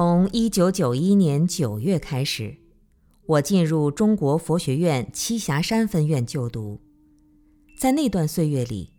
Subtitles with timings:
[0.00, 2.56] 从一九九一年九月开始，
[3.26, 6.80] 我进入中国佛学院栖霞山分院就读。
[7.76, 8.92] 在那段岁月里，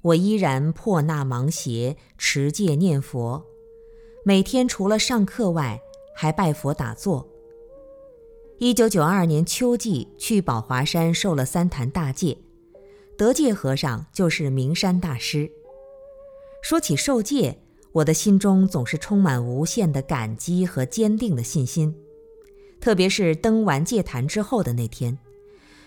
[0.00, 3.44] 我依然破衲芒鞋，持戒念佛，
[4.24, 5.78] 每天除了上课外，
[6.14, 7.28] 还拜佛打坐。
[8.58, 12.38] 一九九二年秋季去宝华山受了三坛大戒，
[13.18, 15.50] 得戒和尚就是明山大师。
[16.62, 17.58] 说起受戒，
[17.96, 21.94] 我的心中总是充满无限的感激和坚定的信心，
[22.78, 25.18] 特别是登完戒坛之后的那天，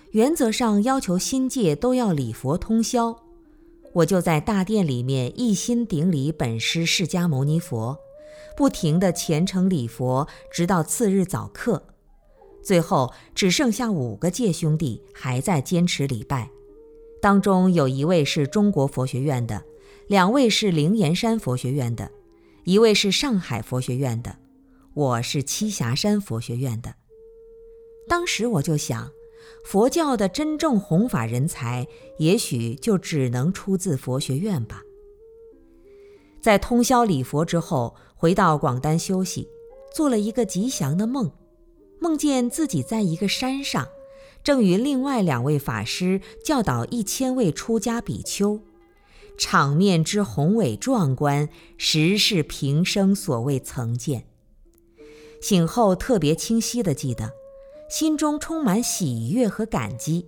[0.09, 3.15] 原则上要求新戒都要礼佛通宵，
[3.93, 7.95] 我就在大殿里面一心顶礼本师释迦牟尼佛，
[8.57, 11.83] 不停地虔诚礼佛，直到次日早课，
[12.63, 16.49] 最后只剩下五个戒兄弟还在坚持礼拜，
[17.21, 19.63] 当中有一位是中国佛学院的。
[20.07, 22.11] 两位是灵岩山佛学院的，
[22.63, 24.37] 一位是上海佛学院的，
[24.93, 26.95] 我是栖霞山佛学院的。
[28.07, 29.11] 当时我就想，
[29.63, 31.87] 佛教的真正弘法人才，
[32.17, 34.81] 也许就只能出自佛学院吧。
[36.41, 39.47] 在通宵礼佛之后，回到广丹休息，
[39.93, 41.31] 做了一个吉祥的梦，
[41.99, 43.87] 梦见自己在一个山上，
[44.43, 48.59] 正与另外两位法师教导一千位出家比丘。
[49.39, 54.25] 场面之宏伟壮观，实是平生所未曾见。
[55.41, 57.31] 醒后特别清晰地记得，
[57.89, 60.27] 心中充满喜悦和感激。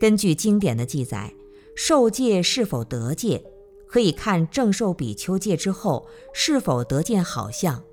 [0.00, 1.34] 根据经典的记载，
[1.76, 3.44] 受戒是否得戒，
[3.86, 7.84] 可以看正受比丘戒之后是否得见好相，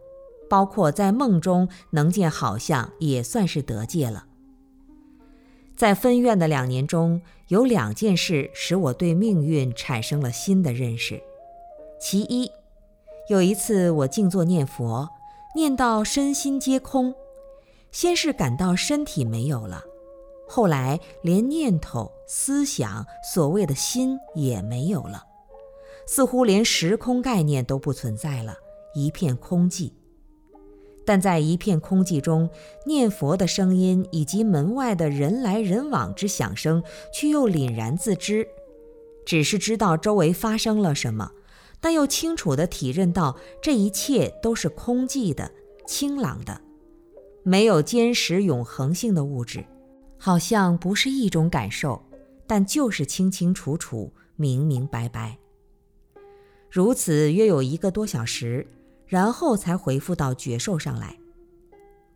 [0.50, 4.28] 包括在梦中能见好相，也算是得戒了。
[5.76, 11.22] 在分院的两年中，有两件事使我对命运产生了新的认识。
[12.00, 12.50] 其一，
[13.30, 15.10] 有一次我静坐念佛，
[15.54, 17.14] 念到身心皆空，
[17.92, 19.84] 先是感到身体没有了，
[20.48, 25.24] 后来连念头、思想、所谓的心也没有了，
[26.08, 28.56] 似乎连时空概念都不存在了，
[28.94, 29.92] 一片空寂。
[31.06, 32.50] 但在一片空寂中，
[32.86, 36.84] 念佛的声音以及门外的人来人往之响声，
[37.14, 38.48] 却又凛然自知，
[39.24, 41.32] 只是知道周围发生了什么，
[41.80, 45.52] 但又清楚地体认到这一切都是空寂的、
[45.86, 46.60] 清朗的，
[47.44, 49.64] 没有坚实永恒性的物质，
[50.18, 52.02] 好像不是一种感受，
[52.48, 55.38] 但就是清清楚楚、明明白白。
[56.72, 58.66] 如此约有一个多小时。
[59.08, 61.18] 然后才回复到觉受上来。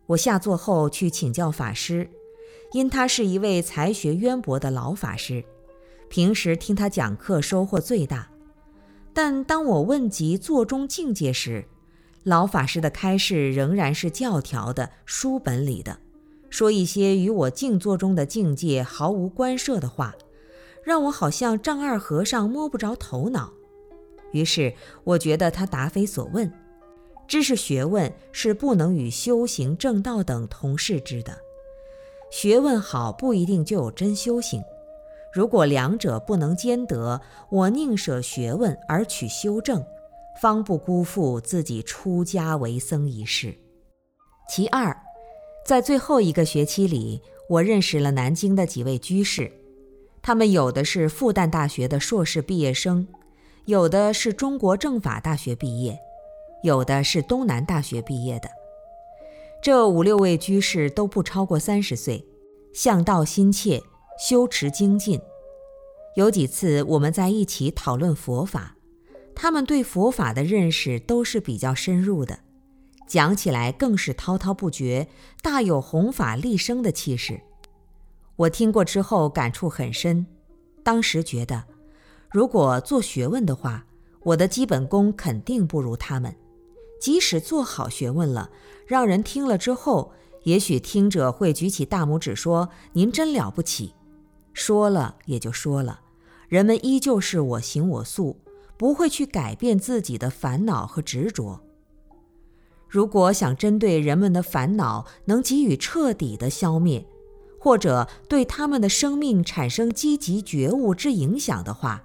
[0.06, 2.10] 我下座后去请教法师，
[2.72, 5.44] 因他是一位才学渊博的老法师，
[6.08, 8.28] 平时听他讲课收获最大。
[9.12, 11.64] 但当我问及座中境界时，
[12.24, 15.98] 老法师的开示仍然是教条的、书本里的，
[16.48, 20.14] 说一些与我静坐中的境界毫无关涉的话，
[20.84, 23.52] 让我好像丈二和尚摸不着头脑。
[24.32, 24.74] 于是
[25.04, 26.52] 我觉得他答非所问。
[27.30, 31.38] 知识学问是不能与修行正道等同视之的，
[32.28, 34.60] 学问好不一定就有真修行。
[35.32, 39.80] 如果两者不能兼得，我宁舍学问而取修正，
[40.42, 43.54] 方不辜负自己出家为僧一事。
[44.48, 45.00] 其二，
[45.64, 49.52] 在最后一个学期里，我认识了南京的几位居士，
[50.20, 53.06] 他们有的是复旦大学的硕士毕业生，
[53.66, 55.96] 有的是中国政法大学毕业。
[56.62, 58.50] 有的是东南大学毕业的，
[59.62, 62.26] 这五六位居士都不超过三十岁，
[62.74, 63.82] 向道心切，
[64.18, 65.20] 修持精进。
[66.16, 68.76] 有几次我们在一起讨论佛法，
[69.34, 72.40] 他们对佛法的认识都是比较深入的，
[73.06, 75.08] 讲起来更是滔滔不绝，
[75.40, 77.40] 大有弘法立生的气势。
[78.36, 80.26] 我听过之后感触很深，
[80.82, 81.64] 当时觉得，
[82.30, 83.86] 如果做学问的话，
[84.24, 86.34] 我的基本功肯定不如他们。
[87.00, 88.50] 即使做好学问了，
[88.86, 90.12] 让人听了之后，
[90.44, 93.94] 也许听者会举起大拇指说：“您真了不起。”
[94.52, 96.00] 说了也就说了，
[96.48, 98.38] 人们依旧是我行我素，
[98.76, 101.60] 不会去改变自己的烦恼和执着。
[102.88, 107.06] 如果想针对人们的烦恼能给予彻底的消灭，
[107.58, 112.02] 或者对他们的生命产生积极觉悟之影响的话，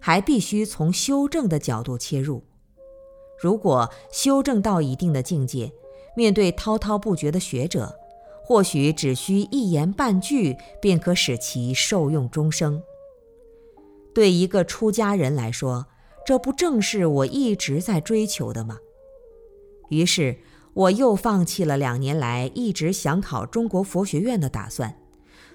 [0.00, 2.42] 还必须从修正的角度切入。
[3.38, 5.72] 如果修正到一定的境界，
[6.16, 7.94] 面对滔滔不绝的学者，
[8.44, 12.82] 或许只需一言半句便可使其受用终生。
[14.14, 15.86] 对一个出家人来说，
[16.24, 18.78] 这不正是我一直在追求的吗？
[19.88, 20.38] 于是，
[20.74, 24.96] 我又放弃了两年来一直想考中国佛学院的打算。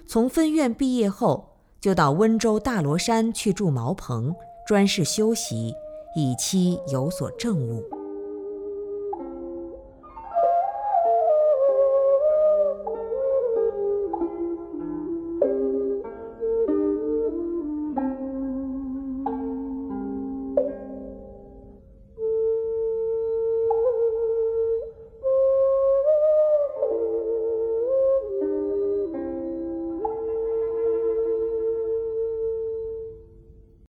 [0.06, 4.34] 从分院毕业后，就到温州大罗山去住茅棚，
[4.66, 5.72] 专事修习，
[6.20, 7.97] 以期有所证悟。